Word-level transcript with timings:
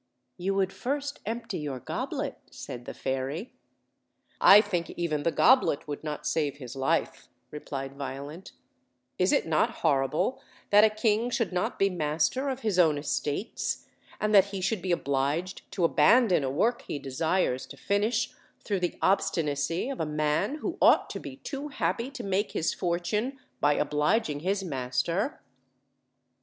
"Yon 0.39 0.55
would 0.55 0.73
first 0.73 1.19
empty 1.27 1.59
your 1.59 1.79
goblet," 1.79 2.39
said 2.49 2.85
the 2.85 2.93
fairy. 2.95 3.53
"I 4.39 4.59
think 4.59 4.89
even 4.97 5.21
the 5.21 5.31
goblet 5.31 5.87
would 5.87 6.03
not 6.03 6.25
save 6.25 6.57
his 6.57 6.75
life," 6.75 7.29
re 7.51 7.59
plied 7.59 7.93
Violent; 7.95 8.53
"is 9.19 9.31
it 9.31 9.45
not 9.45 9.69
horrible 9.85 10.41
that 10.71 10.83
a 10.83 10.89
king 10.89 11.29
should 11.29 11.53
not 11.53 11.77
be 11.77 11.87
master 11.87 12.49
of 12.49 12.61
his 12.61 12.79
own 12.79 12.97
estates, 12.97 13.85
and 14.19 14.33
that 14.33 14.45
he 14.45 14.59
should 14.59 14.81
be 14.81 14.91
obliged 14.91 15.71
to 15.73 15.83
abandon 15.85 16.43
a 16.43 16.49
work 16.49 16.81
he 16.87 16.97
desires 16.97 17.67
to 17.67 17.77
finish 17.77 18.33
through 18.63 18.79
the 18.79 18.97
obstinacy 19.03 19.87
of 19.91 19.99
a 19.99 20.05
man 20.07 20.55
who 20.65 20.79
ought 20.81 21.11
to 21.11 21.19
be 21.19 21.35
too 21.35 21.67
happy 21.67 22.09
to 22.09 22.23
make 22.23 22.53
his 22.53 22.73
fortune 22.73 23.37
by 23.59 23.73
obliging 23.75 24.39
his 24.39 24.63
master?" 24.63 25.43